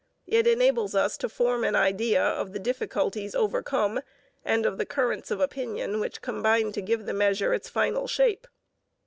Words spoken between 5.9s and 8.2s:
which combined to give the measure its final